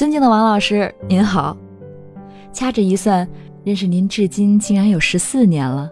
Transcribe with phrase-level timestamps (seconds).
[0.00, 1.54] 尊敬的王老师，您好。
[2.54, 3.28] 掐指一算，
[3.64, 5.90] 认识您至今竟然有十四年了。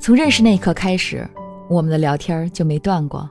[0.00, 1.28] 从认识那一刻开始，
[1.68, 3.28] 我们的聊天就没断过，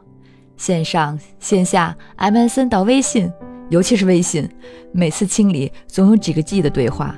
[0.56, 3.34] 线上线下，MSN 到微信，
[3.72, 4.48] 尤其是微信，
[4.92, 7.16] 每次清理总有几个 G 的对话。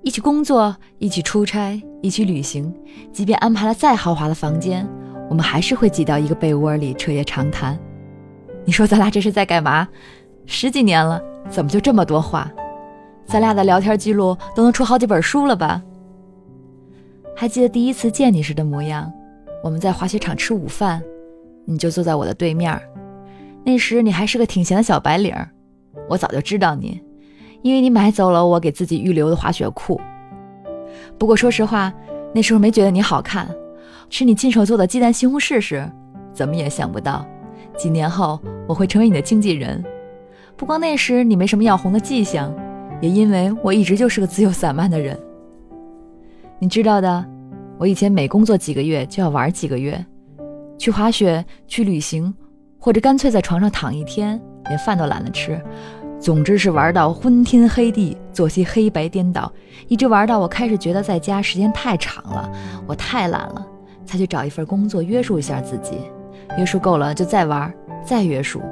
[0.00, 2.74] 一起工作，一起出差，一起旅行，
[3.12, 4.88] 即便安排了再豪华的房间，
[5.28, 7.78] 我们还是会挤到一个被窝里彻夜长谈。
[8.64, 9.86] 你说咱俩这是在干嘛？
[10.46, 12.50] 十几年了，怎么就这么多话？
[13.26, 15.82] 咱俩的聊天记录都能出好几本书了吧？
[17.34, 19.10] 还记得第一次见你时的模样？
[19.62, 21.02] 我们在滑雪场吃午饭，
[21.64, 22.78] 你就坐在我的对面。
[23.64, 25.34] 那时你还是个挺闲的小白领，
[26.08, 27.00] 我早就知道你。
[27.62, 29.98] 因为你买走了我给自己预留的滑雪裤，
[31.18, 31.90] 不过说实话，
[32.34, 33.48] 那时候没觉得你好看。
[34.10, 35.90] 吃你亲手做的鸡蛋西红柿时，
[36.30, 37.26] 怎么也想不到，
[37.74, 39.82] 几年后我会成为你的经纪人。
[40.56, 42.54] 不光那时你没什么要红的迹象，
[43.00, 45.18] 也因为我一直就是个自由散漫的人。
[46.60, 47.24] 你知道的，
[47.76, 50.04] 我以前每工作几个月就要玩几个月，
[50.78, 52.32] 去滑雪，去旅行，
[52.78, 55.60] 或者干脆在床上躺一天，连饭都懒得吃。
[56.20, 59.52] 总之是玩到昏天黑地，作息黑白颠倒，
[59.88, 62.50] 一直玩到我开始觉得在家时间太长了，
[62.86, 63.66] 我太懒了，
[64.06, 65.98] 才去找一份工作约束一下自己，
[66.56, 68.62] 约束够了就再玩，再约束，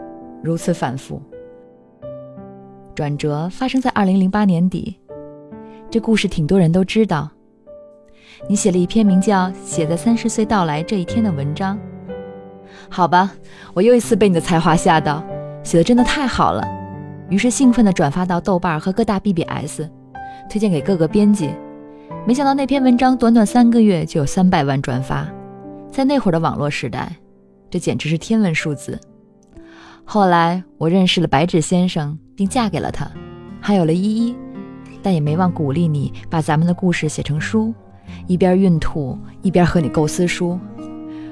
[0.43, 1.21] 如此反复。
[2.95, 4.99] 转折发生在二零零八年底，
[5.91, 7.31] 这故事挺多人都知道。
[8.49, 11.79] 你写了一篇名叫《写在三十岁到来这一天》的文章，
[12.89, 13.33] 好吧，
[13.73, 15.25] 我又一次被你的才华吓到，
[15.63, 16.63] 写的真的太好了。
[17.31, 19.83] 于是兴奋地转发到豆瓣和各大 BBS，
[20.51, 21.51] 推荐给各个编辑。
[22.27, 25.27] 没想到那篇文章短短三个月就有三百万转发，
[25.91, 27.17] 在那会儿的网络时代，
[27.71, 29.01] 这简直是天文数字。
[30.05, 33.11] 后来我认识了白纸先生，并嫁给了他，
[33.61, 34.37] 还有了依依，
[35.03, 37.73] 但也没忘鼓励你把咱们的故事写成书，
[38.27, 40.59] 一边孕吐一边和你构思书。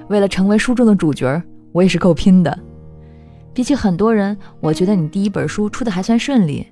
[0.09, 1.43] 为了成为书中的主角，
[1.73, 2.59] 我也是够拼的。
[3.53, 6.67] 比起很多人，我觉得你第一本书出的还算顺利。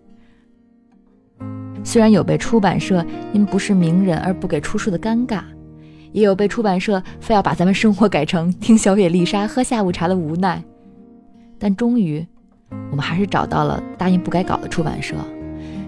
[1.84, 5.42] 虽然有被出版社因不是名人而不给出书的尴尬，
[6.12, 10.62] 也有被出版社非要把咱们生活改成听小野丽莎喝下午茶的无奈，
[11.58, 12.26] 但终于，
[12.90, 15.16] 我们还是找到了答应不改稿的出版社，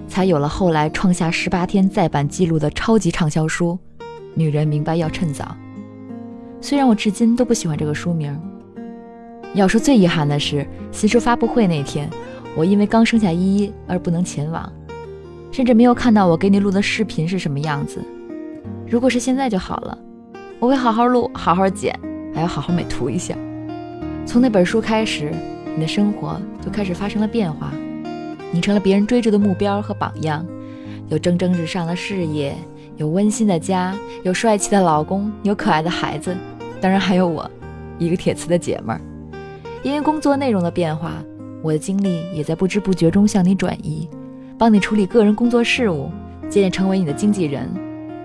[0.08, 3.78] 才有了后来创下十八天再版记录的超级畅销书
[4.34, 5.44] 《女人明白要趁早》。
[6.60, 8.38] 虽然我至今都不喜欢这个书名。
[9.54, 12.08] 要说最遗憾的是，新书发布会那天，
[12.56, 14.70] 我因为刚生下依依而不能前往，
[15.50, 18.00] 甚至没有看到我给你录的视频是什么样子。
[18.88, 19.98] 如果是现在就好了，
[20.58, 21.98] 我会好好录，好好剪，
[22.34, 23.34] 还要好好美图一下。
[24.24, 25.32] 从那本书开始，
[25.74, 27.72] 你的生活就开始发生了变化，
[28.52, 30.46] 你成了别人追逐的目标和榜样，
[31.08, 32.54] 有蒸蒸日上的事业，
[32.96, 36.36] 有温馨的家，有帅气的老公，有可爱的孩子，
[36.80, 37.48] 当然还有我，
[37.98, 39.00] 一个铁瓷的姐们儿。
[39.82, 41.12] 因为工作内容的变化，
[41.62, 44.08] 我的精力也在不知不觉中向你转移，
[44.58, 46.10] 帮你处理个人工作事务，
[46.48, 47.68] 渐渐成为你的经纪人。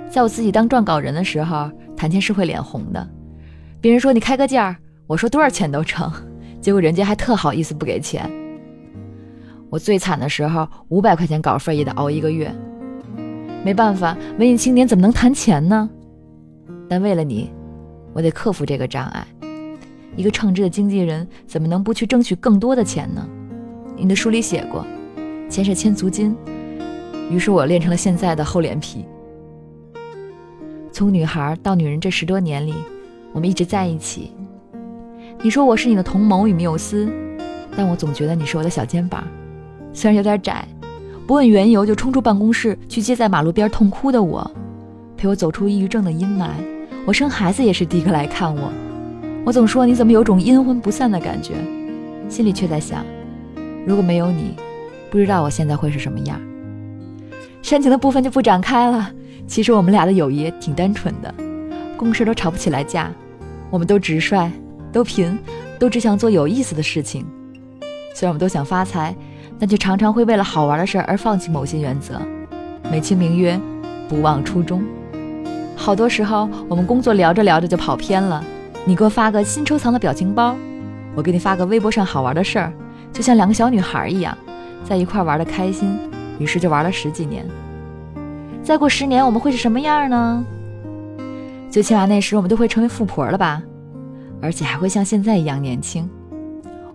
[0.09, 3.07] 在我自己当撰稿人的时候，谈钱是会脸红的。
[3.79, 4.77] 别人说你开个价，
[5.07, 6.11] 我说多少钱都成，
[6.65, 8.27] 结果人家还特好意思不给钱。
[9.69, 12.51] 我最惨的时候，五百块钱稿费也得熬一个月。
[13.63, 15.87] 没办法，文艺青年怎么能谈钱呢？
[16.89, 17.51] 但为了你，
[18.13, 19.27] 我得克服这个障碍。
[20.15, 23.23] 一个称职的经纪人怎么能不去争取更多的钱呢？
[23.95, 24.83] 你的书里写过，
[25.47, 26.35] 钱是千足金。
[27.29, 29.05] 于是我练成了现在的厚脸皮。
[30.91, 32.73] 从女孩到女人这十多年里，
[33.33, 34.31] 我们一直在一起。
[35.45, 37.07] 你说我是你的同谋与缪斯，
[37.77, 39.23] 但我总觉得你是我的小肩膀，
[39.93, 40.67] 虽然有点窄。
[41.27, 44.49] 不问缘由就冲出办公室去接在马路边痛哭的我，
[45.15, 46.49] 陪我走出抑郁症的阴霾。
[47.05, 48.73] 我生孩子也是第一个来看我。
[49.45, 51.53] 我总说你怎么有种阴魂不散的感觉，
[52.27, 53.05] 心里却在想，
[53.85, 54.55] 如果没有你，
[55.11, 56.41] 不知道我现在会是什么样。
[57.61, 59.11] 煽情的部分就不展开了。
[59.45, 61.31] 其实我们俩的友谊挺单纯的，
[61.95, 63.11] 公事都吵不起来架。
[63.69, 64.49] 我们都直率，
[64.95, 65.37] 都贫，
[65.77, 67.25] 都只想做有意思的事情。
[68.13, 69.13] 虽然我们都想发财，
[69.59, 72.17] 但却常常会为了好玩的事而放弃某些原则，
[72.89, 73.59] 美其名曰
[74.07, 74.81] 不忘初衷。
[75.75, 78.41] 好多时候，我们工作聊着聊着就跑偏了。
[78.85, 80.55] 你给我发个新收藏的表情包，
[81.13, 82.71] 我给你发个微博上好玩的事儿，
[83.11, 84.37] 就像两个小女孩一样，
[84.85, 85.99] 在一块玩的开心，
[86.39, 87.45] 于是就玩了十几年。
[88.63, 90.45] 再过十年我们会是什么样呢？
[91.69, 93.61] 最起码那时我们都会成为富婆了吧，
[94.41, 96.09] 而且还会像现在一样年轻。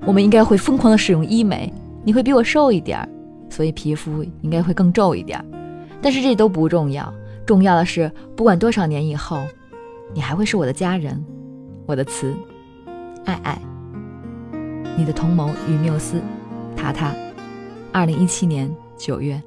[0.07, 1.73] 我们应该会疯狂的使用医美，
[2.05, 3.07] 你会比我瘦一点，
[3.49, 5.45] 所以皮肤应该会更皱一点。
[6.01, 7.13] 但是这都不重要，
[7.45, 9.43] 重要的是，不管多少年以后，
[10.15, 11.23] 你还会是我的家人，
[11.87, 12.35] 我的词，
[13.25, 13.59] 爱爱。
[14.97, 16.21] 你的同谋与缪斯，
[16.77, 17.15] 塔塔，
[17.93, 19.41] 二零一七年九月。